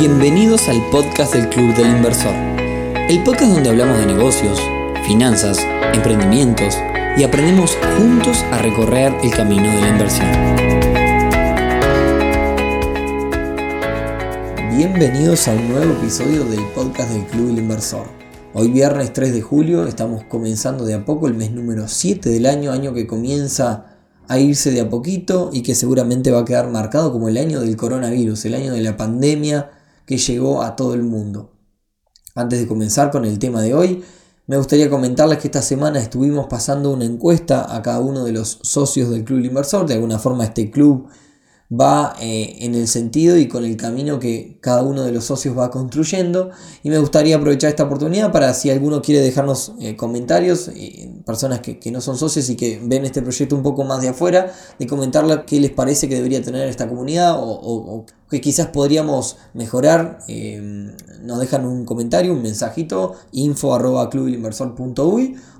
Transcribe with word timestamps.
Bienvenidos 0.00 0.66
al 0.70 0.80
podcast 0.88 1.34
del 1.34 1.50
Club 1.50 1.74
del 1.74 1.88
Inversor, 1.88 2.32
el 3.10 3.22
podcast 3.22 3.52
donde 3.52 3.68
hablamos 3.68 3.98
de 3.98 4.06
negocios, 4.06 4.58
finanzas, 5.06 5.58
emprendimientos 5.92 6.74
y 7.18 7.22
aprendemos 7.22 7.76
juntos 7.98 8.42
a 8.50 8.56
recorrer 8.62 9.12
el 9.22 9.30
camino 9.30 9.68
de 9.68 9.78
la 9.78 9.88
inversión. 9.90 10.26
Bienvenidos 14.74 15.46
a 15.48 15.52
un 15.52 15.68
nuevo 15.68 15.92
episodio 15.92 16.46
del 16.46 16.64
podcast 16.74 17.10
del 17.10 17.26
Club 17.26 17.48
del 17.48 17.58
Inversor. 17.58 18.06
Hoy 18.54 18.68
viernes 18.68 19.12
3 19.12 19.34
de 19.34 19.42
julio 19.42 19.86
estamos 19.86 20.24
comenzando 20.24 20.86
de 20.86 20.94
a 20.94 21.04
poco 21.04 21.28
el 21.28 21.34
mes 21.34 21.50
número 21.50 21.88
7 21.88 22.30
del 22.30 22.46
año, 22.46 22.72
año 22.72 22.94
que 22.94 23.06
comienza 23.06 23.98
a 24.28 24.38
irse 24.38 24.70
de 24.70 24.80
a 24.80 24.88
poquito 24.88 25.50
y 25.52 25.62
que 25.62 25.74
seguramente 25.74 26.30
va 26.30 26.40
a 26.40 26.44
quedar 26.46 26.70
marcado 26.70 27.12
como 27.12 27.28
el 27.28 27.36
año 27.36 27.60
del 27.60 27.76
coronavirus, 27.76 28.46
el 28.46 28.54
año 28.54 28.72
de 28.72 28.80
la 28.80 28.96
pandemia 28.96 29.72
que 30.10 30.18
llegó 30.18 30.64
a 30.64 30.74
todo 30.74 30.94
el 30.94 31.04
mundo. 31.04 31.52
Antes 32.34 32.58
de 32.58 32.66
comenzar 32.66 33.12
con 33.12 33.24
el 33.24 33.38
tema 33.38 33.62
de 33.62 33.74
hoy, 33.74 34.02
me 34.48 34.56
gustaría 34.56 34.90
comentarles 34.90 35.38
que 35.38 35.46
esta 35.46 35.62
semana 35.62 36.00
estuvimos 36.00 36.48
pasando 36.48 36.90
una 36.90 37.04
encuesta 37.04 37.76
a 37.76 37.80
cada 37.80 38.00
uno 38.00 38.24
de 38.24 38.32
los 38.32 38.58
socios 38.62 39.08
del 39.10 39.22
Club 39.22 39.44
Inversor. 39.44 39.86
De 39.86 39.94
alguna 39.94 40.18
forma 40.18 40.42
este 40.42 40.68
club 40.68 41.06
va 41.72 42.16
eh, 42.20 42.56
en 42.60 42.74
el 42.74 42.88
sentido 42.88 43.36
y 43.36 43.46
con 43.46 43.64
el 43.64 43.76
camino 43.76 44.18
que 44.18 44.58
cada 44.60 44.82
uno 44.82 45.04
de 45.04 45.12
los 45.12 45.24
socios 45.24 45.56
va 45.56 45.70
construyendo. 45.70 46.50
Y 46.82 46.90
me 46.90 46.98
gustaría 46.98 47.36
aprovechar 47.36 47.70
esta 47.70 47.84
oportunidad 47.84 48.32
para 48.32 48.52
si 48.54 48.70
alguno 48.70 49.00
quiere 49.02 49.20
dejarnos 49.20 49.72
eh, 49.78 49.96
comentarios, 49.96 50.68
eh, 50.74 51.12
personas 51.24 51.60
que, 51.60 51.78
no 51.90 52.00
son 52.00 52.16
socios 52.16 52.48
y 52.50 52.56
que 52.56 52.80
ven 52.82 53.04
este 53.04 53.22
proyecto 53.22 53.54
un 53.54 53.62
poco 53.62 53.84
más 53.84 54.02
de 54.02 54.08
afuera, 54.08 54.52
de 54.78 54.86
comentarle 54.86 55.44
qué 55.46 55.60
les 55.60 55.70
parece 55.70 56.08
que 56.08 56.16
debería 56.16 56.42
tener 56.42 56.68
esta 56.68 56.88
comunidad 56.88 57.36
o, 57.38 58.04
que 58.28 58.40
quizás 58.40 58.68
podríamos 58.68 59.38
mejorar. 59.54 60.20
nos 61.22 61.40
dejan 61.40 61.66
un 61.66 61.84
comentario, 61.84 62.32
un 62.32 62.42
mensajito, 62.42 63.14
info 63.32 63.74
arroba 63.74 64.08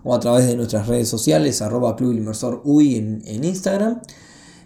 o 0.02 0.14
a 0.14 0.20
través 0.20 0.46
de 0.46 0.56
nuestras 0.56 0.86
redes 0.86 1.08
sociales, 1.08 1.62
arroba 1.62 1.96
en, 1.98 3.22
en 3.26 3.44
Instagram. 3.44 4.00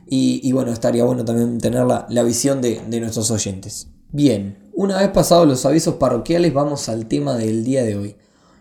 Y, 0.06 0.52
bueno, 0.52 0.72
estaría 0.72 1.05
bueno 1.05 1.24
también 1.24 1.58
tener 1.58 1.84
la, 1.84 2.22
visión 2.22 2.60
de, 2.60 2.80
nuestros 3.00 3.30
oyentes. 3.30 3.88
Bien, 4.12 4.58
una 4.74 4.98
vez 4.98 5.08
pasados 5.08 5.48
los 5.48 5.64
avisos 5.66 5.94
parroquiales, 5.94 6.52
vamos 6.52 6.88
al 6.88 7.06
tema 7.06 7.36
del 7.36 7.64
día 7.64 7.83
de 7.83 7.97
hoy. 7.97 8.16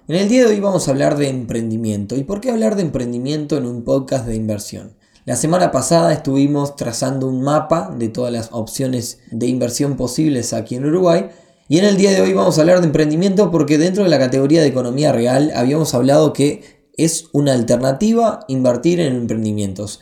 En 0.08 0.16
el 0.16 0.28
día 0.28 0.46
de 0.46 0.54
hoy 0.54 0.60
vamos 0.60 0.88
a 0.88 0.92
hablar 0.92 1.18
de 1.18 1.30
emprendimiento. 1.30 2.16
¿Y 2.16 2.24
por 2.24 2.42
qué 2.42 2.52
hablar 2.52 2.76
de 2.76 2.82
emprendimiento 2.82 3.58
en 3.58 3.66
un 3.66 3.84
podcast 3.84 4.26
de 4.26 4.36
inversión? 4.36 4.96
La 5.26 5.38
semana 5.38 5.72
pasada 5.72 6.12
estuvimos 6.12 6.76
trazando 6.76 7.28
un 7.28 7.42
mapa 7.42 7.96
de 7.98 8.10
todas 8.10 8.34
las 8.34 8.50
opciones 8.52 9.20
de 9.32 9.48
inversión 9.48 9.96
posibles 9.96 10.52
aquí 10.52 10.76
en 10.76 10.86
Uruguay. 10.86 11.30
Y 11.70 11.78
en 11.78 11.86
el 11.86 11.96
día 11.96 12.12
de 12.12 12.20
hoy 12.20 12.34
vamos 12.34 12.58
a 12.58 12.62
hablar 12.62 12.82
de 12.82 12.88
emprendimiento 12.88 13.50
porque 13.50 13.78
dentro 13.78 14.04
de 14.04 14.10
la 14.10 14.20
categoría 14.20 14.62
de 14.62 14.68
economía 14.68 15.14
real 15.14 15.54
habíamos 15.56 15.94
hablado 15.94 16.34
que 16.34 16.90
es 16.98 17.30
una 17.32 17.54
alternativa 17.54 18.42
invertir 18.50 19.00
en 19.00 19.16
emprendimientos. 19.16 20.02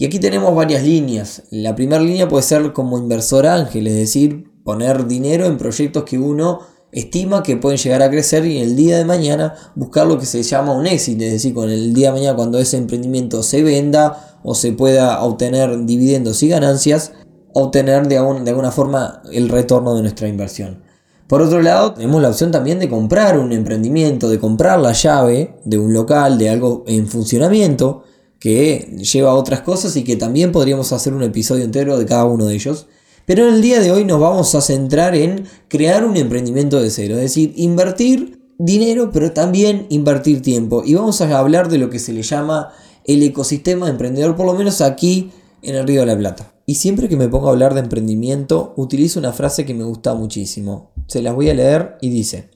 Y 0.00 0.06
aquí 0.06 0.18
tenemos 0.18 0.54
varias 0.54 0.82
líneas. 0.82 1.42
La 1.50 1.74
primera 1.74 2.02
línea 2.02 2.26
puede 2.26 2.42
ser 2.42 2.72
como 2.72 2.96
inversor 2.96 3.46
ángel, 3.46 3.86
es 3.86 3.96
decir, 3.96 4.50
poner 4.64 5.06
dinero 5.06 5.44
en 5.44 5.58
proyectos 5.58 6.04
que 6.04 6.18
uno 6.18 6.60
estima 6.90 7.42
que 7.42 7.58
pueden 7.58 7.78
llegar 7.78 8.02
a 8.02 8.08
crecer 8.08 8.46
y 8.46 8.60
el 8.62 8.76
día 8.76 8.96
de 8.96 9.04
mañana 9.04 9.54
buscar 9.74 10.06
lo 10.06 10.18
que 10.18 10.24
se 10.24 10.42
llama 10.42 10.72
un 10.72 10.86
éxito, 10.86 11.22
es 11.24 11.32
decir, 11.32 11.52
con 11.52 11.68
el 11.68 11.92
día 11.92 12.08
de 12.08 12.18
mañana 12.18 12.34
cuando 12.34 12.58
ese 12.58 12.78
emprendimiento 12.78 13.42
se 13.42 13.62
venda 13.62 14.40
o 14.42 14.54
se 14.54 14.72
pueda 14.72 15.22
obtener 15.22 15.84
dividendos 15.84 16.42
y 16.42 16.48
ganancias, 16.48 17.12
obtener 17.52 18.08
de, 18.08 18.14
de 18.14 18.50
alguna 18.50 18.70
forma 18.70 19.20
el 19.30 19.50
retorno 19.50 19.94
de 19.94 20.00
nuestra 20.00 20.28
inversión. 20.28 20.82
Por 21.26 21.42
otro 21.42 21.60
lado, 21.60 21.92
tenemos 21.92 22.22
la 22.22 22.30
opción 22.30 22.50
también 22.50 22.78
de 22.78 22.88
comprar 22.88 23.38
un 23.38 23.52
emprendimiento, 23.52 24.30
de 24.30 24.38
comprar 24.38 24.80
la 24.80 24.92
llave 24.92 25.56
de 25.66 25.78
un 25.78 25.92
local, 25.92 26.38
de 26.38 26.48
algo 26.48 26.84
en 26.86 27.06
funcionamiento, 27.06 28.04
que 28.40 28.96
lleva 28.96 29.30
a 29.30 29.34
otras 29.34 29.60
cosas 29.60 29.94
y 29.96 30.02
que 30.02 30.16
también 30.16 30.50
podríamos 30.50 30.92
hacer 30.92 31.12
un 31.12 31.22
episodio 31.22 31.62
entero 31.62 31.98
de 31.98 32.06
cada 32.06 32.24
uno 32.24 32.46
de 32.46 32.54
ellos. 32.54 32.88
Pero 33.26 33.46
en 33.46 33.54
el 33.54 33.62
día 33.62 33.80
de 33.80 33.92
hoy 33.92 34.04
nos 34.04 34.18
vamos 34.18 34.54
a 34.54 34.62
centrar 34.62 35.14
en 35.14 35.44
crear 35.68 36.04
un 36.04 36.16
emprendimiento 36.16 36.80
de 36.80 36.90
cero, 36.90 37.16
es 37.16 37.20
decir, 37.20 37.52
invertir 37.56 38.40
dinero, 38.58 39.10
pero 39.12 39.32
también 39.32 39.86
invertir 39.90 40.40
tiempo. 40.40 40.82
Y 40.84 40.94
vamos 40.94 41.20
a 41.20 41.38
hablar 41.38 41.68
de 41.68 41.78
lo 41.78 41.90
que 41.90 41.98
se 41.98 42.14
le 42.14 42.22
llama 42.22 42.72
el 43.04 43.22
ecosistema 43.22 43.88
emprendedor, 43.88 44.34
por 44.34 44.46
lo 44.46 44.54
menos 44.54 44.80
aquí 44.80 45.30
en 45.62 45.76
el 45.76 45.86
Río 45.86 46.00
de 46.00 46.06
la 46.06 46.18
Plata. 46.18 46.54
Y 46.64 46.76
siempre 46.76 47.08
que 47.08 47.16
me 47.16 47.28
pongo 47.28 47.48
a 47.48 47.50
hablar 47.50 47.74
de 47.74 47.80
emprendimiento, 47.80 48.72
utilizo 48.76 49.18
una 49.20 49.32
frase 49.32 49.66
que 49.66 49.74
me 49.74 49.84
gusta 49.84 50.14
muchísimo. 50.14 50.92
Se 51.08 51.20
las 51.20 51.34
voy 51.34 51.50
a 51.50 51.54
leer 51.54 51.98
y 52.00 52.08
dice, 52.08 52.50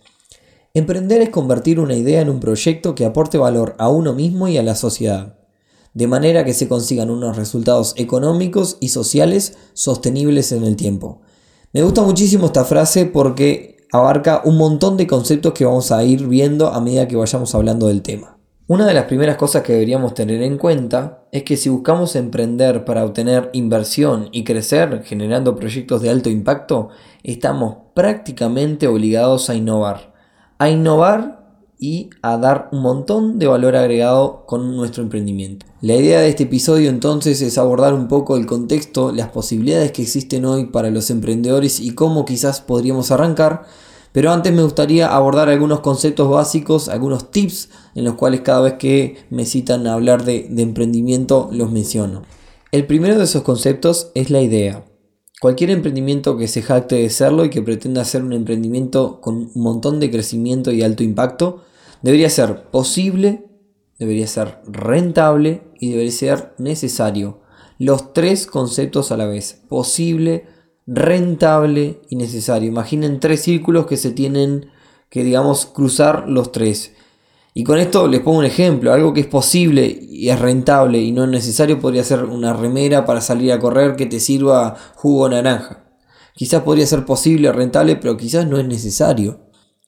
Emprender 0.72 1.20
es 1.20 1.28
convertir 1.28 1.78
una 1.78 1.94
idea 1.94 2.22
en 2.22 2.30
un 2.30 2.40
proyecto 2.40 2.94
que 2.94 3.04
aporte 3.04 3.38
valor 3.38 3.76
a 3.78 3.90
uno 3.90 4.12
mismo 4.12 4.48
y 4.48 4.56
a 4.56 4.62
la 4.62 4.74
sociedad 4.74 5.43
de 5.94 6.06
manera 6.06 6.44
que 6.44 6.52
se 6.52 6.68
consigan 6.68 7.10
unos 7.10 7.36
resultados 7.36 7.94
económicos 7.96 8.76
y 8.80 8.88
sociales 8.88 9.56
sostenibles 9.72 10.52
en 10.52 10.64
el 10.64 10.76
tiempo. 10.76 11.22
Me 11.72 11.82
gusta 11.82 12.02
muchísimo 12.02 12.46
esta 12.46 12.64
frase 12.64 13.06
porque 13.06 13.86
abarca 13.92 14.42
un 14.44 14.58
montón 14.58 14.96
de 14.96 15.06
conceptos 15.06 15.52
que 15.54 15.64
vamos 15.64 15.92
a 15.92 16.04
ir 16.04 16.26
viendo 16.26 16.68
a 16.68 16.80
medida 16.80 17.08
que 17.08 17.16
vayamos 17.16 17.54
hablando 17.54 17.86
del 17.86 18.02
tema. 18.02 18.38
Una 18.66 18.86
de 18.86 18.94
las 18.94 19.04
primeras 19.04 19.36
cosas 19.36 19.62
que 19.62 19.74
deberíamos 19.74 20.14
tener 20.14 20.42
en 20.42 20.56
cuenta 20.56 21.26
es 21.32 21.42
que 21.42 21.56
si 21.56 21.68
buscamos 21.68 22.16
emprender 22.16 22.86
para 22.86 23.04
obtener 23.04 23.50
inversión 23.52 24.30
y 24.32 24.42
crecer 24.42 25.02
generando 25.04 25.54
proyectos 25.54 26.00
de 26.00 26.08
alto 26.08 26.30
impacto, 26.30 26.88
estamos 27.22 27.76
prácticamente 27.94 28.88
obligados 28.88 29.50
a 29.50 29.54
innovar. 29.54 30.14
A 30.58 30.70
innovar 30.70 31.43
y 31.78 32.10
a 32.22 32.36
dar 32.38 32.68
un 32.72 32.80
montón 32.82 33.38
de 33.38 33.46
valor 33.46 33.76
agregado 33.76 34.44
con 34.46 34.76
nuestro 34.76 35.02
emprendimiento. 35.02 35.66
La 35.80 35.96
idea 35.96 36.20
de 36.20 36.28
este 36.28 36.44
episodio 36.44 36.90
entonces 36.90 37.42
es 37.42 37.58
abordar 37.58 37.94
un 37.94 38.08
poco 38.08 38.36
el 38.36 38.46
contexto, 38.46 39.12
las 39.12 39.28
posibilidades 39.28 39.92
que 39.92 40.02
existen 40.02 40.44
hoy 40.44 40.66
para 40.66 40.90
los 40.90 41.10
emprendedores 41.10 41.80
y 41.80 41.94
cómo 41.94 42.24
quizás 42.24 42.60
podríamos 42.60 43.10
arrancar, 43.10 43.64
pero 44.12 44.30
antes 44.32 44.52
me 44.52 44.62
gustaría 44.62 45.08
abordar 45.08 45.48
algunos 45.48 45.80
conceptos 45.80 46.30
básicos, 46.30 46.88
algunos 46.88 47.30
tips 47.30 47.68
en 47.94 48.04
los 48.04 48.14
cuales 48.14 48.42
cada 48.42 48.60
vez 48.60 48.74
que 48.74 49.16
me 49.30 49.44
citan 49.44 49.86
a 49.86 49.94
hablar 49.94 50.24
de, 50.24 50.46
de 50.48 50.62
emprendimiento 50.62 51.48
los 51.52 51.72
menciono. 51.72 52.22
El 52.70 52.86
primero 52.86 53.18
de 53.18 53.24
esos 53.24 53.42
conceptos 53.42 54.10
es 54.14 54.30
la 54.30 54.40
idea. 54.40 54.84
Cualquier 55.44 55.68
emprendimiento 55.68 56.38
que 56.38 56.48
se 56.48 56.62
jacte 56.62 56.94
de 56.94 57.10
serlo 57.10 57.44
y 57.44 57.50
que 57.50 57.60
pretenda 57.60 58.02
ser 58.06 58.24
un 58.24 58.32
emprendimiento 58.32 59.20
con 59.20 59.50
un 59.54 59.62
montón 59.62 60.00
de 60.00 60.10
crecimiento 60.10 60.72
y 60.72 60.80
alto 60.80 61.02
impacto, 61.02 61.64
debería 62.00 62.30
ser 62.30 62.70
posible, 62.70 63.44
debería 63.98 64.26
ser 64.26 64.60
rentable 64.66 65.60
y 65.78 65.90
debería 65.90 66.12
ser 66.12 66.54
necesario. 66.56 67.42
Los 67.78 68.14
tres 68.14 68.46
conceptos 68.46 69.12
a 69.12 69.18
la 69.18 69.26
vez, 69.26 69.60
posible, 69.68 70.46
rentable 70.86 72.00
y 72.08 72.16
necesario. 72.16 72.70
Imaginen 72.70 73.20
tres 73.20 73.42
círculos 73.42 73.84
que 73.84 73.98
se 73.98 74.12
tienen 74.12 74.70
que, 75.10 75.24
digamos, 75.24 75.66
cruzar 75.66 76.26
los 76.26 76.52
tres. 76.52 76.94
Y 77.56 77.62
con 77.62 77.78
esto 77.78 78.08
les 78.08 78.20
pongo 78.20 78.38
un 78.38 78.44
ejemplo, 78.44 78.92
algo 78.92 79.14
que 79.14 79.20
es 79.20 79.28
posible 79.28 79.86
y 79.86 80.28
es 80.28 80.40
rentable 80.40 81.00
y 81.00 81.12
no 81.12 81.22
es 81.22 81.30
necesario 81.30 81.78
podría 81.78 82.02
ser 82.02 82.24
una 82.24 82.52
remera 82.52 83.04
para 83.04 83.20
salir 83.20 83.52
a 83.52 83.60
correr 83.60 83.94
que 83.94 84.06
te 84.06 84.18
sirva 84.18 84.74
jugo 84.96 85.28
naranja. 85.28 85.84
Quizás 86.34 86.62
podría 86.62 86.84
ser 86.84 87.06
posible, 87.06 87.52
rentable, 87.52 87.94
pero 87.94 88.16
quizás 88.16 88.48
no 88.48 88.58
es 88.58 88.66
necesario. 88.66 89.38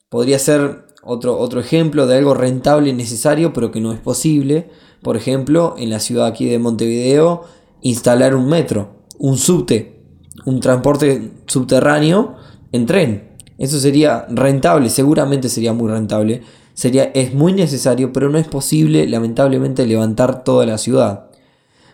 Podría 0.08 0.38
ser 0.38 0.86
otro, 1.02 1.36
otro 1.40 1.58
ejemplo 1.58 2.06
de 2.06 2.18
algo 2.18 2.34
rentable 2.34 2.90
y 2.90 2.92
necesario, 2.92 3.52
pero 3.52 3.72
que 3.72 3.80
no 3.80 3.92
es 3.92 3.98
posible. 3.98 4.70
Por 5.02 5.16
ejemplo, 5.16 5.74
en 5.76 5.90
la 5.90 5.98
ciudad 5.98 6.26
aquí 6.26 6.48
de 6.48 6.60
Montevideo, 6.60 7.46
instalar 7.80 8.36
un 8.36 8.48
metro, 8.48 9.06
un 9.18 9.38
subte, 9.38 10.04
un 10.44 10.60
transporte 10.60 11.32
subterráneo 11.46 12.36
en 12.70 12.86
tren. 12.86 13.36
Eso 13.58 13.80
sería 13.80 14.24
rentable, 14.28 14.88
seguramente 14.88 15.48
sería 15.48 15.72
muy 15.72 15.90
rentable 15.90 16.42
sería, 16.76 17.04
es 17.14 17.34
muy 17.34 17.54
necesario, 17.54 18.12
pero 18.12 18.28
no 18.28 18.38
es 18.38 18.46
posible, 18.46 19.08
lamentablemente, 19.08 19.86
levantar 19.86 20.44
toda 20.44 20.66
la 20.66 20.78
ciudad. 20.78 21.30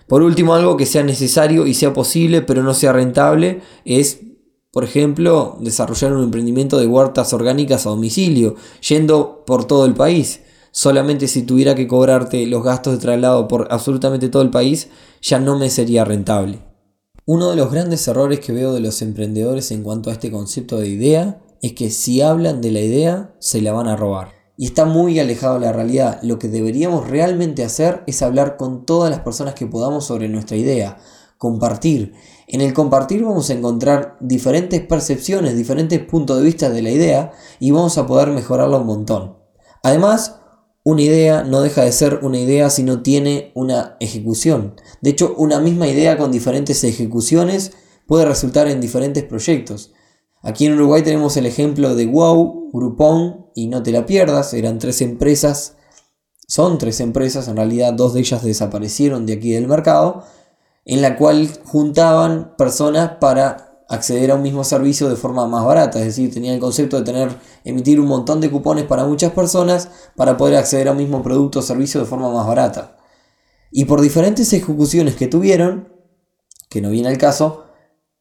Por 0.08 0.22
último, 0.22 0.54
algo 0.54 0.76
que 0.76 0.86
sea 0.86 1.04
necesario 1.04 1.66
y 1.66 1.74
sea 1.74 1.94
posible, 1.94 2.42
pero 2.42 2.64
no 2.64 2.74
sea 2.74 2.92
rentable, 2.92 3.62
es, 3.84 4.20
por 4.72 4.82
ejemplo, 4.82 5.56
desarrollar 5.60 6.12
un 6.12 6.24
emprendimiento 6.24 6.78
de 6.78 6.88
huertas 6.88 7.32
orgánicas 7.32 7.86
a 7.86 7.90
domicilio, 7.90 8.56
yendo 8.86 9.44
por 9.46 9.64
todo 9.64 9.86
el 9.86 9.94
país. 9.94 10.40
Solamente 10.72 11.28
si 11.28 11.42
tuviera 11.44 11.76
que 11.76 11.86
cobrarte 11.86 12.44
los 12.46 12.64
gastos 12.64 12.94
de 12.94 12.98
traslado 12.98 13.46
por 13.46 13.68
absolutamente 13.70 14.30
todo 14.30 14.42
el 14.42 14.50
país, 14.50 14.88
ya 15.22 15.38
no 15.38 15.58
me 15.58 15.70
sería 15.70 16.04
rentable. 16.04 16.58
Uno 17.24 17.50
de 17.50 17.56
los 17.56 17.70
grandes 17.70 18.08
errores 18.08 18.40
que 18.40 18.52
veo 18.52 18.74
de 18.74 18.80
los 18.80 19.00
emprendedores 19.00 19.70
en 19.70 19.84
cuanto 19.84 20.10
a 20.10 20.14
este 20.14 20.32
concepto 20.32 20.78
de 20.80 20.88
idea 20.88 21.40
es 21.62 21.74
que 21.74 21.90
si 21.90 22.20
hablan 22.20 22.60
de 22.60 22.72
la 22.72 22.80
idea, 22.80 23.36
se 23.38 23.62
la 23.62 23.72
van 23.72 23.86
a 23.86 23.94
robar 23.94 24.41
y 24.62 24.66
está 24.66 24.84
muy 24.84 25.18
alejado 25.18 25.54
de 25.54 25.66
la 25.66 25.72
realidad. 25.72 26.20
Lo 26.22 26.38
que 26.38 26.46
deberíamos 26.46 27.10
realmente 27.10 27.64
hacer 27.64 28.04
es 28.06 28.22
hablar 28.22 28.56
con 28.56 28.86
todas 28.86 29.10
las 29.10 29.18
personas 29.18 29.54
que 29.54 29.66
podamos 29.66 30.04
sobre 30.04 30.28
nuestra 30.28 30.56
idea, 30.56 30.98
compartir. 31.36 32.12
En 32.46 32.60
el 32.60 32.72
compartir 32.72 33.24
vamos 33.24 33.50
a 33.50 33.54
encontrar 33.54 34.16
diferentes 34.20 34.80
percepciones, 34.80 35.56
diferentes 35.56 35.98
puntos 35.98 36.38
de 36.38 36.44
vista 36.44 36.70
de 36.70 36.80
la 36.80 36.92
idea 36.92 37.32
y 37.58 37.72
vamos 37.72 37.98
a 37.98 38.06
poder 38.06 38.28
mejorarla 38.28 38.76
un 38.76 38.86
montón. 38.86 39.36
Además, 39.82 40.36
una 40.84 41.02
idea 41.02 41.42
no 41.42 41.60
deja 41.60 41.82
de 41.82 41.90
ser 41.90 42.20
una 42.22 42.38
idea 42.38 42.70
si 42.70 42.84
no 42.84 43.02
tiene 43.02 43.50
una 43.56 43.96
ejecución. 43.98 44.76
De 45.00 45.10
hecho, 45.10 45.34
una 45.38 45.58
misma 45.58 45.88
idea 45.88 46.16
con 46.16 46.30
diferentes 46.30 46.84
ejecuciones 46.84 47.72
puede 48.06 48.26
resultar 48.26 48.68
en 48.68 48.80
diferentes 48.80 49.24
proyectos. 49.24 49.92
Aquí 50.42 50.66
en 50.66 50.74
Uruguay 50.74 51.02
tenemos 51.02 51.36
el 51.36 51.46
ejemplo 51.46 51.94
de 51.94 52.06
Wow, 52.06 52.70
Groupon 52.72 53.46
y 53.54 53.68
No 53.68 53.82
te 53.82 53.92
la 53.92 54.06
pierdas. 54.06 54.52
Eran 54.54 54.80
tres 54.80 55.00
empresas, 55.00 55.76
son 56.48 56.78
tres 56.78 57.00
empresas, 57.00 57.46
en 57.46 57.56
realidad 57.56 57.92
dos 57.92 58.12
de 58.12 58.20
ellas 58.20 58.42
desaparecieron 58.42 59.24
de 59.24 59.34
aquí 59.34 59.52
del 59.52 59.68
mercado, 59.68 60.24
en 60.84 61.00
la 61.00 61.16
cual 61.16 61.48
juntaban 61.64 62.56
personas 62.58 63.12
para 63.20 63.72
acceder 63.88 64.30
a 64.30 64.34
un 64.34 64.42
mismo 64.42 64.64
servicio 64.64 65.08
de 65.08 65.16
forma 65.16 65.46
más 65.46 65.64
barata, 65.64 65.98
es 65.98 66.06
decir, 66.06 66.32
tenía 66.32 66.54
el 66.54 66.60
concepto 66.60 66.96
de 66.96 67.04
tener, 67.04 67.36
emitir 67.62 68.00
un 68.00 68.06
montón 68.06 68.40
de 68.40 68.50
cupones 68.50 68.84
para 68.84 69.04
muchas 69.04 69.32
personas 69.32 69.90
para 70.16 70.38
poder 70.38 70.56
acceder 70.56 70.88
a 70.88 70.92
un 70.92 70.96
mismo 70.96 71.22
producto 71.22 71.58
o 71.58 71.62
servicio 71.62 72.00
de 72.00 72.06
forma 72.06 72.32
más 72.32 72.46
barata. 72.46 72.96
Y 73.70 73.84
por 73.84 74.00
diferentes 74.00 74.52
ejecuciones 74.52 75.14
que 75.14 75.28
tuvieron, 75.28 75.92
que 76.70 76.80
no 76.80 76.88
viene 76.88 77.08
al 77.08 77.18
caso, 77.18 77.64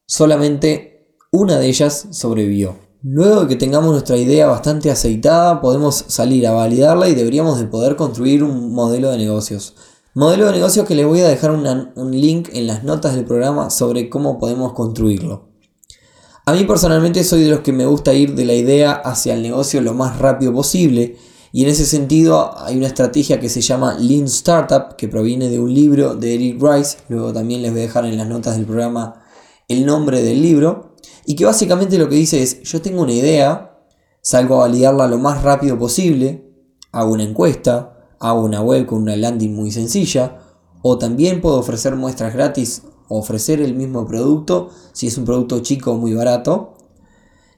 solamente 0.05 0.90
una 1.31 1.57
de 1.59 1.67
ellas 1.67 2.07
sobrevivió. 2.11 2.75
Luego 3.03 3.41
de 3.41 3.47
que 3.47 3.55
tengamos 3.55 3.91
nuestra 3.91 4.17
idea 4.17 4.47
bastante 4.47 4.91
aceitada, 4.91 5.61
podemos 5.61 6.03
salir 6.07 6.45
a 6.45 6.51
validarla 6.51 7.07
y 7.07 7.15
deberíamos 7.15 7.57
de 7.57 7.67
poder 7.67 7.95
construir 7.95 8.43
un 8.43 8.73
modelo 8.73 9.09
de 9.09 9.17
negocios. 9.17 9.75
Modelo 10.13 10.47
de 10.47 10.51
negocios 10.51 10.85
que 10.85 10.93
les 10.93 11.07
voy 11.07 11.21
a 11.21 11.29
dejar 11.29 11.51
un 11.51 12.11
link 12.11 12.49
en 12.51 12.67
las 12.67 12.83
notas 12.83 13.15
del 13.15 13.23
programa 13.23 13.69
sobre 13.69 14.09
cómo 14.09 14.39
podemos 14.39 14.73
construirlo. 14.73 15.47
A 16.45 16.51
mí 16.51 16.65
personalmente 16.65 17.23
soy 17.23 17.43
de 17.43 17.51
los 17.51 17.61
que 17.61 17.71
me 17.71 17.85
gusta 17.85 18.13
ir 18.13 18.35
de 18.35 18.43
la 18.43 18.53
idea 18.53 18.91
hacia 18.91 19.33
el 19.33 19.41
negocio 19.41 19.79
lo 19.79 19.93
más 19.93 20.19
rápido 20.19 20.51
posible 20.51 21.15
y 21.53 21.63
en 21.63 21.69
ese 21.69 21.85
sentido 21.85 22.59
hay 22.59 22.75
una 22.75 22.87
estrategia 22.87 23.39
que 23.39 23.47
se 23.47 23.61
llama 23.61 23.95
Lean 23.97 24.25
Startup 24.25 24.97
que 24.97 25.07
proviene 25.07 25.49
de 25.49 25.59
un 25.59 25.73
libro 25.73 26.15
de 26.15 26.35
Eric 26.35 26.61
Rice, 26.61 26.97
luego 27.07 27.31
también 27.31 27.61
les 27.61 27.71
voy 27.71 27.81
a 27.81 27.83
dejar 27.83 28.05
en 28.05 28.17
las 28.17 28.27
notas 28.27 28.57
del 28.57 28.65
programa 28.65 29.23
el 29.69 29.85
nombre 29.85 30.21
del 30.21 30.41
libro 30.41 30.90
y 31.25 31.35
que 31.35 31.45
básicamente 31.45 31.97
lo 31.97 32.09
que 32.09 32.15
dice 32.15 32.41
es 32.41 32.61
yo 32.63 32.81
tengo 32.81 33.01
una 33.01 33.13
idea, 33.13 33.79
salgo 34.21 34.55
a 34.55 34.67
validarla 34.67 35.07
lo 35.07 35.17
más 35.17 35.43
rápido 35.43 35.77
posible, 35.77 36.51
hago 36.91 37.13
una 37.13 37.23
encuesta, 37.23 38.15
hago 38.19 38.43
una 38.43 38.61
web 38.61 38.85
con 38.85 39.01
una 39.01 39.15
landing 39.15 39.53
muy 39.53 39.71
sencilla 39.71 40.39
o 40.81 40.97
también 40.97 41.41
puedo 41.41 41.59
ofrecer 41.59 41.95
muestras 41.95 42.33
gratis 42.33 42.83
ofrecer 43.17 43.61
el 43.61 43.75
mismo 43.75 44.07
producto, 44.07 44.69
si 44.93 45.07
es 45.07 45.17
un 45.17 45.25
producto 45.25 45.59
chico 45.59 45.91
o 45.91 45.97
muy 45.97 46.13
barato. 46.13 46.75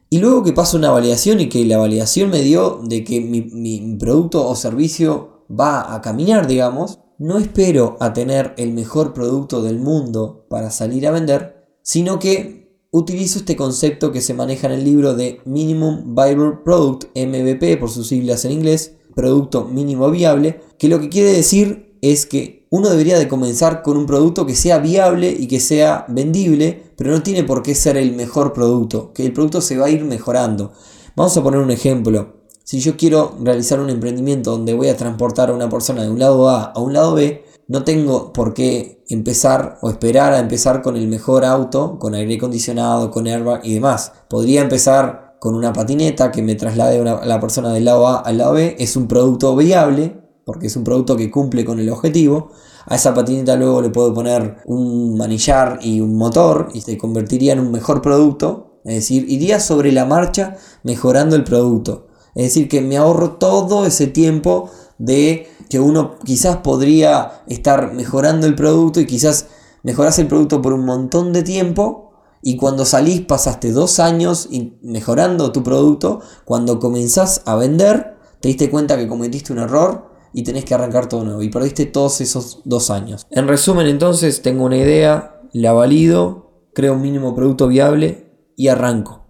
Y 0.10 0.19
luego 0.19 0.44
que 0.44 0.54
pasa 0.54 0.78
una 0.78 0.92
validación 0.92 1.39
y 1.39 1.50
que 1.50 1.66
la 1.66 1.78
validación 1.78 2.30
me 2.30 2.42
dio 2.42 2.81
de 2.84 3.04
que 3.04 3.22
mi, 3.22 3.98
producto 3.98 4.48
o 4.48 4.56
servicio 4.56 5.46
va 5.50 5.94
a 5.94 6.01
caminar, 6.01 6.48
digamos, 6.48 7.00
no 7.18 7.38
espero 7.38 7.98
a 8.00 8.13
tener 8.13 8.54
el 8.57 8.74
mejor 8.74 9.13
producto 9.13 9.62
del 9.62 9.80
mundo 9.80 10.46
para 10.50 10.72
salir 10.72 11.07
a 11.07 11.12
vender, 11.12 11.68
sino 11.81 12.19
que 12.19 12.62
utilizo 12.94 13.40
este 13.40 13.56
concepto 13.56 14.12
que 14.12 14.22
se 14.22 14.36
maneja 14.36 14.68
en 14.68 14.74
el 14.74 14.86
libro 14.86 15.16
de 15.16 15.42
Minimum 15.45 16.16
Viable 16.16 16.60
Product, 16.63 17.06
MVP 17.16 17.78
por 17.78 17.90
sus 17.90 18.07
siglas 18.07 18.45
en 18.45 18.51
inglés, 18.51 18.94
producto 19.16 19.66
mínimo 19.66 20.10
viable, 20.12 20.62
que 20.78 20.88
lo 20.88 21.00
que 21.00 21.10
quiere 21.10 21.34
decir 21.34 21.98
es 22.01 22.28
que 22.28 22.68
uno 22.69 22.90
debería 22.90 23.18
de 23.18 23.28
comenzar 23.28 23.81
con 23.81 23.98
un 23.98 24.06
producto 24.06 24.45
que 24.45 24.56
sea 24.56 24.78
viable 24.78 25.36
y 25.38 25.48
que 25.48 25.60
sea 25.60 26.06
vendible, 26.07 26.84
pero 26.95 27.12
no 27.12 27.24
tiene 27.24 27.44
por 27.44 27.63
qué 27.63 27.74
ser 27.74 27.98
el 27.98 28.13
mejor 28.13 28.54
producto, 28.54 29.12
que 29.12 29.25
el 29.25 29.34
producto 29.34 29.60
se 29.60 29.78
va 29.78 29.88
a 29.88 29.89
ir 29.89 30.04
mejorando. 30.04 30.72
Vamos 31.16 31.36
a 31.36 31.42
poner 31.42 31.62
un 31.62 31.72
ejemplo. 31.72 32.44
Si 32.63 32.80
yo 32.80 32.96
quiero 32.96 33.36
realizar 33.42 33.80
un 33.80 33.89
emprendimiento 33.89 34.51
donde 34.51 34.74
voy 34.74 34.89
a 34.89 34.98
transportar 34.98 35.50
a 35.50 35.54
una 35.54 35.69
persona 35.69 36.04
de 36.04 36.12
un 36.12 36.19
lado 36.19 36.48
A 36.48 36.66
a 36.66 36.80
un 36.80 36.94
lado 36.94 37.16
B, 37.16 37.44
no 37.68 37.83
tengo 37.83 38.33
por 38.33 38.54
qué 38.54 39.04
empezar 39.10 39.77
o 39.81 39.89
esperar 39.89 40.33
a 40.33 40.39
empezar 40.39 40.81
con 40.81 40.98
el 40.98 41.07
mejor 41.07 41.45
auto, 41.45 41.98
con 42.00 42.15
aire 42.15 42.36
acondicionado, 42.36 43.12
con 43.12 43.27
airbag 43.27 43.62
y 43.63 43.74
demás. 43.74 44.12
Podría 44.30 44.62
empezar 44.62 45.38
con 45.39 45.56
una 45.56 45.74
patineta 45.74 46.31
que 46.31 46.42
me 46.42 46.56
traslade 46.56 47.00
a 47.00 47.25
la 47.25 47.39
persona 47.39 47.74
del 47.74 47.86
lado 47.86 48.07
A 48.07 48.19
al 48.19 48.38
lado 48.38 48.54
B. 48.54 48.75
Es 48.80 48.95
un 48.95 49.07
producto 49.07 49.56
viable, 49.56 50.18
porque 50.45 50.68
es 50.68 50.75
un 50.75 50.83
producto 50.83 51.15
que 51.15 51.31
cumple 51.31 51.65
con 51.65 51.80
el 51.80 51.89
objetivo. 51.89 52.51
A 52.86 52.95
esa 52.95 53.13
patineta 53.13 53.56
luego 53.56 53.81
le 53.81 53.89
puedo 53.89 54.13
poner 54.13 54.57
un 54.65 55.18
manillar 55.18 55.80
y 55.81 56.01
un 56.01 56.15
motor 56.15 56.69
y 56.74 56.81
se 56.81 56.98
convertiría 56.98 57.54
en 57.54 57.60
un 57.60 57.71
mejor 57.71 58.01
producto. 58.01 58.80
Es 58.83 58.95
decir, 58.95 59.25
iría 59.30 59.60
sobre 59.60 59.92
la 59.92 60.06
marcha 60.06 60.57
mejorando 60.83 61.36
el 61.36 61.44
producto. 61.44 62.07
Es 62.36 62.45
decir, 62.45 62.68
que 62.68 62.81
me 62.81 62.98
ahorro 62.98 63.33
todo 63.33 63.86
ese 63.86 64.07
tiempo 64.07 64.69
de 65.06 65.48
que 65.70 65.80
uno 65.80 66.18
quizás 66.24 66.58
podría 66.58 67.44
estar 67.48 67.94
mejorando 67.94 68.48
el 68.48 68.56
producto 68.56 69.00
y 69.00 69.06
quizás 69.06 69.48
mejoras 69.84 70.20
el 70.20 70.28
producto 70.28 70.62
por 70.62 70.74
un 70.74 70.86
montón 70.86 71.34
de 71.34 71.44
tiempo 71.44 72.14
y 72.42 72.58
cuando 72.58 72.86
salís 72.86 73.22
pasaste 73.22 73.72
dos 73.72 74.00
años 74.00 74.50
mejorando 74.82 75.52
tu 75.52 75.64
producto, 75.64 76.22
cuando 76.46 76.80
comenzás 76.80 77.42
a 77.46 77.56
vender 77.56 78.14
te 78.44 78.50
diste 78.50 78.70
cuenta 78.70 78.98
que 78.98 79.08
cometiste 79.08 79.54
un 79.54 79.60
error 79.60 80.12
y 80.34 80.44
tenés 80.44 80.66
que 80.66 80.74
arrancar 80.74 81.08
todo 81.08 81.24
nuevo. 81.24 81.42
Y 81.42 81.50
perdiste 81.50 81.86
todos 81.86 82.20
esos 82.20 82.60
dos 82.66 82.90
años. 82.90 83.26
En 83.30 83.48
resumen, 83.48 83.88
entonces, 83.88 84.42
tengo 84.42 84.66
una 84.66 84.76
idea, 84.76 85.40
la 85.54 85.72
valido, 85.72 86.52
creo 86.74 86.96
un 86.96 87.02
mínimo 87.02 87.36
producto 87.36 87.70
viable 87.70 88.34
y 88.58 88.68
arranco. 88.68 89.23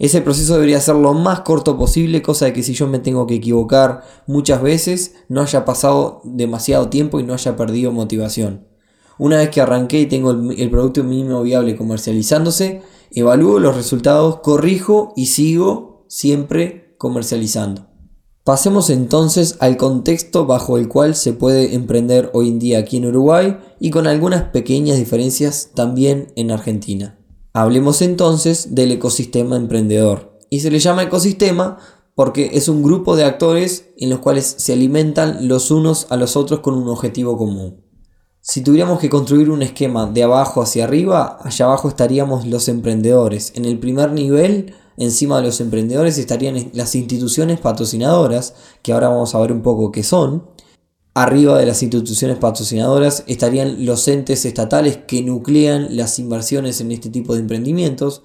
Ese 0.00 0.22
proceso 0.22 0.54
debería 0.54 0.80
ser 0.80 0.94
lo 0.94 1.12
más 1.12 1.40
corto 1.40 1.76
posible, 1.76 2.22
cosa 2.22 2.46
de 2.46 2.54
que 2.54 2.62
si 2.62 2.72
yo 2.72 2.86
me 2.86 3.00
tengo 3.00 3.26
que 3.26 3.34
equivocar 3.34 4.02
muchas 4.26 4.62
veces, 4.62 5.14
no 5.28 5.42
haya 5.42 5.66
pasado 5.66 6.22
demasiado 6.24 6.88
tiempo 6.88 7.20
y 7.20 7.22
no 7.22 7.34
haya 7.34 7.54
perdido 7.54 7.92
motivación. 7.92 8.66
Una 9.18 9.36
vez 9.36 9.50
que 9.50 9.60
arranqué 9.60 10.00
y 10.00 10.06
tengo 10.06 10.30
el, 10.30 10.58
el 10.58 10.70
producto 10.70 11.04
mínimo 11.04 11.42
viable 11.42 11.76
comercializándose, 11.76 12.80
evalúo 13.10 13.58
los 13.58 13.76
resultados, 13.76 14.40
corrijo 14.40 15.12
y 15.16 15.26
sigo 15.26 16.06
siempre 16.08 16.94
comercializando. 16.96 17.88
Pasemos 18.42 18.88
entonces 18.88 19.58
al 19.60 19.76
contexto 19.76 20.46
bajo 20.46 20.78
el 20.78 20.88
cual 20.88 21.14
se 21.14 21.34
puede 21.34 21.74
emprender 21.74 22.30
hoy 22.32 22.48
en 22.48 22.58
día 22.58 22.78
aquí 22.78 22.96
en 22.96 23.04
Uruguay 23.04 23.58
y 23.78 23.90
con 23.90 24.06
algunas 24.06 24.44
pequeñas 24.44 24.96
diferencias 24.96 25.72
también 25.74 26.32
en 26.36 26.52
Argentina. 26.52 27.19
Hablemos 27.52 28.00
entonces 28.02 28.74
del 28.74 28.92
ecosistema 28.92 29.56
emprendedor. 29.56 30.38
Y 30.50 30.60
se 30.60 30.70
le 30.70 30.78
llama 30.78 31.02
ecosistema 31.02 31.78
porque 32.14 32.50
es 32.54 32.68
un 32.68 32.82
grupo 32.82 33.16
de 33.16 33.24
actores 33.24 33.86
en 33.96 34.10
los 34.10 34.20
cuales 34.20 34.54
se 34.58 34.72
alimentan 34.72 35.48
los 35.48 35.70
unos 35.70 36.06
a 36.10 36.16
los 36.16 36.36
otros 36.36 36.60
con 36.60 36.74
un 36.74 36.88
objetivo 36.88 37.36
común. 37.36 37.84
Si 38.40 38.62
tuviéramos 38.62 39.00
que 39.00 39.10
construir 39.10 39.50
un 39.50 39.62
esquema 39.62 40.06
de 40.06 40.22
abajo 40.22 40.62
hacia 40.62 40.84
arriba, 40.84 41.38
allá 41.42 41.66
abajo 41.66 41.88
estaríamos 41.88 42.46
los 42.46 42.68
emprendedores. 42.68 43.52
En 43.54 43.64
el 43.64 43.78
primer 43.78 44.12
nivel 44.12 44.74
encima 44.96 45.38
de 45.38 45.44
los 45.44 45.60
emprendedores 45.60 46.18
estarían 46.18 46.70
las 46.74 46.94
instituciones 46.94 47.58
patrocinadoras, 47.58 48.54
que 48.82 48.92
ahora 48.92 49.08
vamos 49.08 49.34
a 49.34 49.40
ver 49.40 49.50
un 49.50 49.62
poco 49.62 49.90
qué 49.90 50.02
son. 50.02 50.44
Arriba 51.14 51.58
de 51.58 51.66
las 51.66 51.82
instituciones 51.82 52.38
patrocinadoras 52.38 53.24
estarían 53.26 53.84
los 53.84 54.06
entes 54.06 54.44
estatales 54.44 54.98
que 55.08 55.22
nuclean 55.22 55.96
las 55.96 56.20
inversiones 56.20 56.80
en 56.80 56.92
este 56.92 57.10
tipo 57.10 57.34
de 57.34 57.40
emprendimientos. 57.40 58.22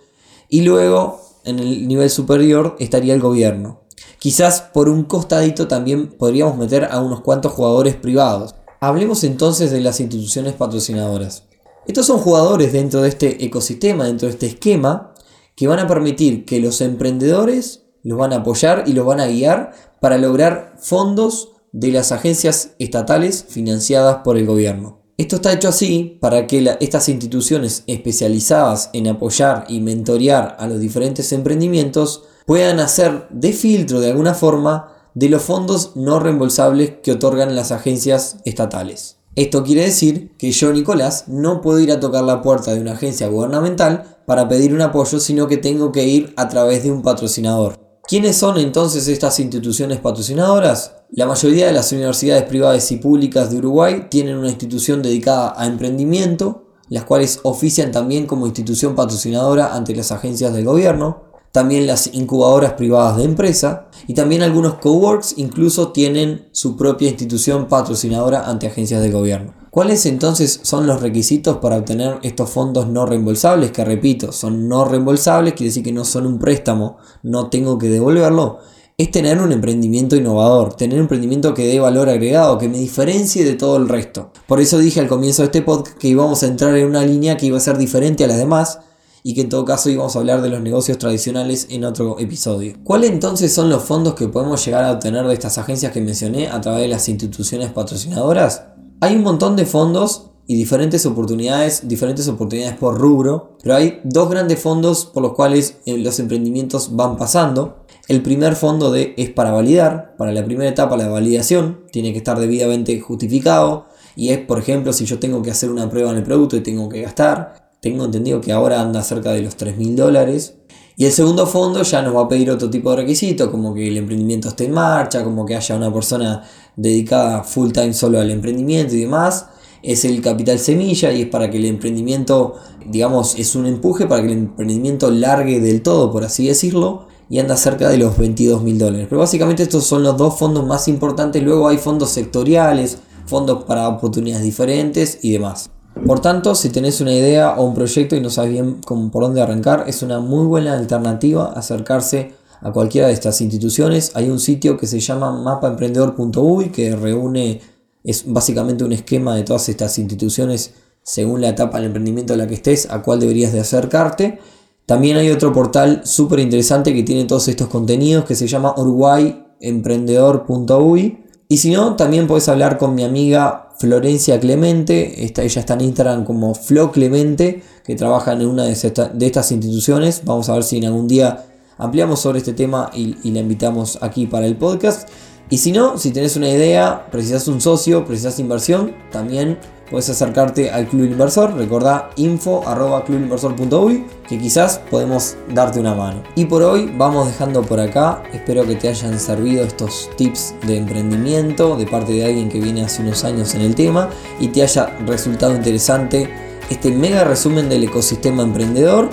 Y 0.49 0.61
luego, 0.61 1.19
en 1.45 1.57
el 1.57 1.87
nivel 1.87 2.11
superior, 2.11 2.75
estaría 2.79 3.15
el 3.15 3.21
gobierno. 3.21 3.81
Quizás 4.19 4.61
por 4.61 4.87
un 4.87 5.03
costadito 5.03 5.67
también 5.67 6.09
podríamos 6.09 6.57
meter 6.57 6.85
a 6.85 7.01
unos 7.01 7.21
cuantos 7.21 7.53
jugadores 7.53 7.95
privados. 7.95 8.53
Hablemos 8.79 9.23
entonces 9.23 9.71
de 9.71 9.81
las 9.81 9.99
instituciones 9.99 10.53
patrocinadoras. 10.53 11.43
Estos 11.87 12.05
son 12.05 12.19
jugadores 12.19 12.71
dentro 12.71 13.01
de 13.01 13.09
este 13.09 13.45
ecosistema, 13.45 14.05
dentro 14.05 14.27
de 14.27 14.33
este 14.33 14.47
esquema, 14.47 15.13
que 15.55 15.67
van 15.67 15.79
a 15.79 15.87
permitir 15.87 16.45
que 16.45 16.59
los 16.59 16.81
emprendedores 16.81 17.83
los 18.03 18.17
van 18.19 18.33
a 18.33 18.37
apoyar 18.37 18.83
y 18.85 18.93
los 18.93 19.05
van 19.05 19.19
a 19.19 19.27
guiar 19.27 19.71
para 19.99 20.19
lograr 20.19 20.75
fondos 20.79 21.54
de 21.75 21.91
las 21.91 22.13
agencias 22.13 22.71
estatales 22.79 23.45
financiadas 23.49 24.19
por 24.23 24.37
el 24.37 24.45
gobierno. 24.45 25.01
Esto 25.17 25.35
está 25.35 25.51
hecho 25.51 25.67
así 25.67 26.17
para 26.21 26.47
que 26.47 26.77
estas 26.79 27.09
instituciones 27.09 27.83
especializadas 27.87 28.89
en 28.93 29.07
apoyar 29.07 29.65
y 29.67 29.81
mentorear 29.81 30.55
a 30.57 30.67
los 30.67 30.79
diferentes 30.79 31.33
emprendimientos 31.33 32.23
puedan 32.45 32.79
hacer 32.79 33.27
de 33.29 33.51
filtro 33.51 33.99
de 33.99 34.11
alguna 34.11 34.33
forma 34.33 34.87
de 35.15 35.27
los 35.27 35.41
fondos 35.41 35.91
no 35.95 36.19
reembolsables 36.19 36.93
que 37.03 37.11
otorgan 37.11 37.55
las 37.55 37.73
agencias 37.73 38.37
estatales. 38.45 39.17
Esto 39.35 39.63
quiere 39.63 39.81
decir 39.81 40.31
que 40.37 40.51
yo, 40.51 40.71
Nicolás, 40.71 41.25
no 41.27 41.59
puedo 41.59 41.79
ir 41.79 41.91
a 41.91 41.99
tocar 41.99 42.23
la 42.23 42.41
puerta 42.41 42.73
de 42.73 42.79
una 42.79 42.93
agencia 42.93 43.27
gubernamental 43.27 44.17
para 44.25 44.47
pedir 44.47 44.73
un 44.73 44.81
apoyo, 44.81 45.19
sino 45.19 45.47
que 45.47 45.57
tengo 45.57 45.91
que 45.91 46.05
ir 46.05 46.33
a 46.37 46.47
través 46.47 46.83
de 46.83 46.91
un 46.91 47.01
patrocinador. 47.01 47.84
¿Quiénes 48.07 48.37
son 48.37 48.59
entonces 48.59 49.07
estas 49.07 49.39
instituciones 49.39 49.97
patrocinadoras? 49.97 50.93
La 51.09 51.25
mayoría 51.25 51.65
de 51.65 51.71
las 51.73 51.91
universidades 51.91 52.43
privadas 52.43 52.91
y 52.91 52.97
públicas 52.97 53.49
de 53.49 53.57
Uruguay 53.57 54.05
tienen 54.11 54.37
una 54.37 54.49
institución 54.49 55.01
dedicada 55.01 55.55
a 55.57 55.65
emprendimiento, 55.65 56.65
las 56.87 57.05
cuales 57.05 57.39
ofician 57.41 57.91
también 57.91 58.27
como 58.27 58.45
institución 58.45 58.93
patrocinadora 58.93 59.73
ante 59.73 59.95
las 59.95 60.11
agencias 60.11 60.53
del 60.53 60.65
gobierno, 60.65 61.23
también 61.51 61.87
las 61.87 62.13
incubadoras 62.13 62.73
privadas 62.73 63.17
de 63.17 63.23
empresa 63.23 63.87
y 64.05 64.13
también 64.13 64.43
algunos 64.43 64.75
coworks 64.75 65.33
incluso 65.37 65.91
tienen 65.91 66.47
su 66.51 66.77
propia 66.77 67.09
institución 67.09 67.67
patrocinadora 67.67 68.47
ante 68.47 68.67
agencias 68.67 69.01
de 69.01 69.09
gobierno. 69.09 69.64
¿Cuáles 69.75 70.05
entonces 70.05 70.61
son 70.63 70.87
los 70.87 71.01
requisitos 71.01 71.57
para 71.57 71.75
obtener 71.75 72.19
estos 72.23 72.49
fondos 72.49 72.87
no 72.87 73.05
reembolsables? 73.05 73.71
Que 73.71 73.83
repito, 73.83 74.31
son 74.31 74.69
no 74.69 74.85
reembolsables, 74.85 75.53
quiere 75.53 75.67
decir 75.67 75.83
que 75.83 75.91
no 75.91 76.05
son 76.05 76.25
un 76.25 76.39
préstamo, 76.39 76.95
no 77.23 77.49
tengo 77.49 77.77
que 77.77 77.89
devolverlo. 77.89 78.59
Es 78.97 79.11
tener 79.11 79.41
un 79.41 79.51
emprendimiento 79.51 80.15
innovador, 80.15 80.75
tener 80.75 80.95
un 80.95 81.01
emprendimiento 81.01 81.53
que 81.53 81.67
dé 81.67 81.81
valor 81.81 82.07
agregado, 82.07 82.57
que 82.57 82.69
me 82.69 82.77
diferencie 82.77 83.43
de 83.43 83.55
todo 83.55 83.75
el 83.75 83.89
resto. 83.89 84.31
Por 84.47 84.61
eso 84.61 84.77
dije 84.77 85.01
al 85.01 85.09
comienzo 85.09 85.41
de 85.41 85.47
este 85.47 85.61
podcast 85.61 85.97
que 85.97 86.07
íbamos 86.07 86.41
a 86.43 86.47
entrar 86.47 86.73
en 86.77 86.87
una 86.87 87.05
línea 87.05 87.35
que 87.35 87.47
iba 87.47 87.57
a 87.57 87.59
ser 87.59 87.77
diferente 87.77 88.23
a 88.23 88.27
las 88.27 88.37
demás 88.37 88.79
y 89.23 89.33
que 89.35 89.41
en 89.41 89.49
todo 89.49 89.65
caso 89.65 89.89
íbamos 89.89 90.15
a 90.15 90.19
hablar 90.19 90.41
de 90.41 90.47
los 90.47 90.61
negocios 90.61 90.97
tradicionales 90.99 91.67
en 91.69 91.83
otro 91.83 92.17
episodio. 92.17 92.77
¿Cuáles 92.85 93.11
entonces 93.11 93.53
son 93.53 93.69
los 93.69 93.83
fondos 93.83 94.13
que 94.13 94.29
podemos 94.29 94.65
llegar 94.65 94.85
a 94.85 94.93
obtener 94.93 95.27
de 95.27 95.33
estas 95.33 95.57
agencias 95.57 95.91
que 95.91 95.99
mencioné 95.99 96.47
a 96.47 96.61
través 96.61 96.83
de 96.83 96.87
las 96.87 97.09
instituciones 97.09 97.73
patrocinadoras? 97.73 98.74
Hay 99.01 99.15
un 99.15 99.23
montón 99.23 99.55
de 99.55 99.65
fondos 99.65 100.31
y 100.47 100.55
diferentes 100.55 101.05
oportunidades, 101.05 101.87
diferentes 101.87 102.27
oportunidades 102.27 102.77
por 102.77 102.97
rubro, 102.97 103.57
pero 103.61 103.75
hay 103.75 103.99
dos 104.03 104.29
grandes 104.29 104.59
fondos 104.59 105.05
por 105.05 105.21
los 105.21 105.33
cuales 105.33 105.77
eh, 105.85 105.97
los 105.97 106.19
emprendimientos 106.19 106.95
van 106.95 107.17
pasando. 107.17 107.85
El 108.07 108.21
primer 108.21 108.55
fondo 108.55 108.91
de, 108.91 109.13
es 109.17 109.29
para 109.31 109.51
validar, 109.51 110.15
para 110.17 110.31
la 110.31 110.45
primera 110.45 110.69
etapa 110.69 110.95
la 110.95 111.09
validación, 111.09 111.81
tiene 111.91 112.13
que 112.13 112.19
estar 112.19 112.39
debidamente 112.39 112.99
justificado 113.01 113.87
y 114.15 114.29
es, 114.29 114.39
por 114.39 114.59
ejemplo, 114.59 114.93
si 114.93 115.05
yo 115.05 115.19
tengo 115.19 115.41
que 115.41 115.51
hacer 115.51 115.71
una 115.71 115.89
prueba 115.89 116.11
en 116.11 116.17
el 116.17 116.23
producto 116.23 116.55
y 116.55 116.61
tengo 116.61 116.87
que 116.87 117.01
gastar, 117.01 117.71
tengo 117.81 118.05
entendido 118.05 118.39
que 118.39 118.53
ahora 118.53 118.81
anda 118.81 119.03
cerca 119.03 119.31
de 119.31 119.41
los 119.41 119.57
3 119.57 119.77
mil 119.77 119.95
dólares. 119.95 120.55
Y 120.97 121.05
el 121.05 121.11
segundo 121.11 121.45
fondo 121.45 121.83
ya 121.83 122.01
nos 122.01 122.15
va 122.15 122.21
a 122.21 122.27
pedir 122.29 122.49
otro 122.49 122.69
tipo 122.69 122.91
de 122.91 122.97
requisito, 122.97 123.51
como 123.51 123.73
que 123.73 123.87
el 123.87 123.97
emprendimiento 123.97 124.47
esté 124.47 124.65
en 124.65 124.71
marcha, 124.71 125.25
como 125.25 125.45
que 125.45 125.55
haya 125.55 125.75
una 125.75 125.93
persona 125.93 126.43
dedicada 126.77 127.43
full 127.43 127.71
time 127.71 127.93
solo 127.93 128.19
al 128.19 128.31
emprendimiento 128.31 128.95
y 128.95 129.01
demás. 129.01 129.47
Es 129.83 130.05
el 130.05 130.21
capital 130.21 130.57
semilla 130.57 131.11
y 131.11 131.23
es 131.23 131.27
para 131.27 131.51
que 131.51 131.57
el 131.57 131.65
emprendimiento, 131.65 132.55
digamos, 132.85 133.35
es 133.37 133.55
un 133.55 133.65
empuje 133.65 134.07
para 134.07 134.21
que 134.21 134.31
el 134.31 134.37
emprendimiento 134.37 135.11
largue 135.11 135.59
del 135.59 135.81
todo, 135.81 136.11
por 136.11 136.23
así 136.23 136.47
decirlo, 136.47 137.07
y 137.29 137.39
anda 137.39 137.57
cerca 137.57 137.89
de 137.89 137.97
los 137.97 138.17
22 138.17 138.63
mil 138.63 138.77
dólares. 138.77 139.07
Pero 139.09 139.19
básicamente 139.19 139.63
estos 139.63 139.85
son 139.85 140.01
los 140.01 140.15
dos 140.15 140.39
fondos 140.39 140.65
más 140.65 140.87
importantes. 140.87 141.43
Luego 141.43 141.67
hay 141.67 141.77
fondos 141.77 142.11
sectoriales, 142.11 142.99
fondos 143.25 143.65
para 143.65 143.89
oportunidades 143.89 144.45
diferentes 144.45 145.19
y 145.21 145.33
demás. 145.33 145.74
Por 146.03 146.19
tanto, 146.19 146.55
si 146.55 146.69
tenés 146.69 146.99
una 147.01 147.13
idea 147.13 147.55
o 147.57 147.65
un 147.65 147.73
proyecto 147.73 148.15
y 148.15 148.21
no 148.21 148.29
sabes 148.29 148.51
bien 148.51 148.81
por 148.81 149.23
dónde 149.23 149.41
arrancar, 149.41 149.85
es 149.87 150.03
una 150.03 150.19
muy 150.19 150.45
buena 150.45 150.73
alternativa 150.73 151.53
acercarse 151.53 152.33
a 152.61 152.71
cualquiera 152.71 153.07
de 153.07 153.13
estas 153.13 153.41
instituciones. 153.41 154.11
Hay 154.15 154.29
un 154.29 154.39
sitio 154.39 154.77
que 154.77 154.87
se 154.87 154.99
llama 154.99 155.31
mapaemprendedor.uy 155.31 156.69
que 156.69 156.95
reúne, 156.95 157.61
es 158.03 158.23
básicamente 158.25 158.83
un 158.83 158.91
esquema 158.91 159.35
de 159.35 159.43
todas 159.43 159.69
estas 159.69 159.97
instituciones 159.97 160.73
según 161.01 161.41
la 161.41 161.49
etapa 161.49 161.77
del 161.77 161.87
emprendimiento 161.87 162.33
en 162.33 162.39
la 162.39 162.47
que 162.47 162.55
estés, 162.55 162.89
a 162.89 163.03
cuál 163.03 163.19
deberías 163.19 163.53
de 163.53 163.59
acercarte. 163.59 164.39
También 164.87 165.17
hay 165.17 165.29
otro 165.29 165.53
portal 165.53 166.01
súper 166.03 166.39
interesante 166.39 166.93
que 166.93 167.03
tiene 167.03 167.25
todos 167.25 167.47
estos 167.47 167.67
contenidos 167.67 168.25
que 168.25 168.35
se 168.35 168.47
llama 168.47 168.73
uruguayemprendedor.uy. 168.75 171.19
Y 171.47 171.57
si 171.57 171.71
no, 171.71 171.95
también 171.95 172.25
puedes 172.25 172.49
hablar 172.49 172.79
con 172.79 172.95
mi 172.95 173.03
amiga 173.03 173.64
Florencia 173.77 174.39
Clemente, 174.39 175.23
ella 175.23 175.59
está 175.59 175.73
en 175.73 175.81
Instagram 175.81 176.23
como 176.23 176.55
Flo 176.55 176.91
Clemente, 176.91 177.61
que 177.85 177.95
trabaja 177.95 178.33
en 178.33 178.45
una 178.45 178.63
de, 178.63 178.71
estas 178.71 179.51
instituciones. 179.51 180.21
Vamos 180.23 180.49
a 180.49 180.53
ver 180.53 180.63
si 180.63 180.77
en 180.77 180.85
algún 180.85 181.07
día 181.07 181.45
ampliamos 181.77 182.21
sobre 182.21 182.39
este 182.39 182.53
tema 182.53 182.89
y, 182.93 183.15
la 183.31 183.39
invitamos 183.39 183.99
aquí 184.01 184.27
para 184.27 184.45
el 184.45 184.55
podcast. 184.55 185.09
Y 185.49 185.57
si 185.57 185.71
no, 185.71 185.97
si 185.97 186.11
tenés 186.11 186.35
una 186.37 186.49
idea, 186.49 187.07
precisas 187.11 187.47
un 187.47 187.61
socio, 187.61 188.05
precisas 188.05 188.39
inversión, 188.39 188.95
también 189.11 189.59
puedes 189.89 190.09
acercarte 190.09 190.71
al 190.71 190.87
Club 190.87 191.05
Inversor. 191.05 191.55
Recordá 191.55 192.09
info 192.15 192.67
arroba 192.67 193.03
que 193.05 194.37
quizás 194.39 194.79
podemos 194.89 195.35
darte 195.53 195.79
una 195.79 195.93
mano. 195.93 196.23
Y 196.35 196.45
por 196.45 196.63
hoy 196.63 196.91
vamos 196.97 197.27
dejando 197.27 197.61
por 197.61 197.79
acá. 197.79 198.23
Espero 198.33 198.65
que 198.65 198.75
te 198.75 198.89
hayan 198.89 199.19
servido 199.19 199.63
estos 199.63 200.09
tips 200.17 200.55
de 200.65 200.77
emprendimiento 200.77 201.75
de 201.75 201.85
parte 201.85 202.13
de 202.13 202.25
alguien 202.25 202.49
que 202.49 202.59
viene 202.59 202.83
hace 202.83 203.01
unos 203.01 203.23
años 203.23 203.53
en 203.55 203.61
el 203.61 203.75
tema 203.75 204.09
y 204.39 204.47
te 204.49 204.63
haya 204.63 204.87
resultado 205.05 205.55
interesante 205.55 206.29
este 206.69 206.91
mega 206.91 207.23
resumen 207.23 207.69
del 207.69 207.83
ecosistema 207.83 208.43
emprendedor. 208.43 209.09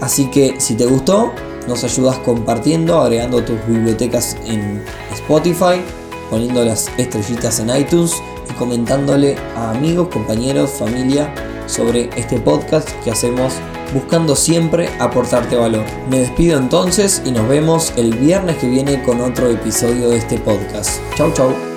Así 0.00 0.30
que 0.30 0.60
si 0.60 0.74
te 0.74 0.86
gustó, 0.86 1.32
nos 1.68 1.84
ayudas 1.84 2.18
compartiendo, 2.18 3.00
agregando 3.00 3.44
tus 3.44 3.64
bibliotecas 3.66 4.36
en 4.46 4.82
Spotify, 5.12 5.82
poniendo 6.30 6.64
las 6.64 6.88
estrellitas 6.98 7.60
en 7.60 7.76
iTunes 7.76 8.12
comentándole 8.60 9.36
a 9.56 9.70
amigos, 9.70 10.08
compañeros, 10.08 10.70
familia 10.70 11.34
sobre 11.66 12.10
este 12.14 12.38
podcast 12.38 12.88
que 13.02 13.10
hacemos 13.10 13.54
buscando 13.94 14.36
siempre 14.36 14.90
aportarte 15.00 15.56
valor. 15.56 15.84
Me 16.10 16.20
despido 16.20 16.58
entonces 16.58 17.22
y 17.24 17.32
nos 17.32 17.48
vemos 17.48 17.92
el 17.96 18.14
viernes 18.14 18.58
que 18.58 18.68
viene 18.68 19.02
con 19.02 19.20
otro 19.22 19.48
episodio 19.48 20.10
de 20.10 20.18
este 20.18 20.38
podcast. 20.38 21.00
Chau 21.16 21.32
chau. 21.32 21.69